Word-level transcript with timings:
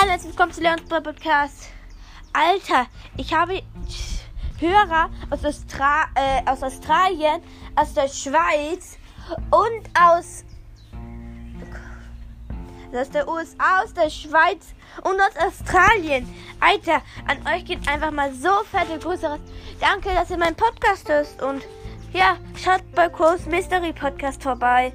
Hallo, 0.00 0.12
herzlich 0.12 0.32
willkommen 0.32 0.52
zu 0.52 0.62
Leons 0.62 0.82
Podcast. 0.88 1.68
Alter, 2.32 2.86
ich 3.18 3.34
habe 3.34 3.62
Hörer 4.58 5.10
aus, 5.28 5.44
Austra 5.44 6.06
äh, 6.14 6.40
aus 6.50 6.62
Australien, 6.62 7.42
aus 7.76 7.92
der 7.92 8.08
Schweiz 8.08 8.96
und 9.50 9.90
aus, 10.00 10.46
aus 12.94 13.10
der 13.10 13.28
USA, 13.28 13.82
aus 13.82 13.92
der 13.92 14.08
Schweiz 14.08 14.68
und 15.02 15.20
aus 15.20 15.36
Australien. 15.36 16.26
Alter, 16.60 17.02
an 17.26 17.46
euch 17.54 17.66
geht 17.66 17.86
einfach 17.86 18.10
mal 18.10 18.32
so 18.32 18.64
fette 18.70 18.98
Grüße 18.98 19.26
raus. 19.26 19.40
Danke, 19.80 20.14
dass 20.14 20.30
ihr 20.30 20.38
meinen 20.38 20.56
Podcast 20.56 21.10
hört 21.10 21.42
und 21.42 21.62
ja, 22.14 22.38
schaut 22.56 22.90
bei 22.94 23.10
Kurs 23.10 23.44
Mystery 23.44 23.92
Podcast 23.92 24.42
vorbei. 24.42 24.94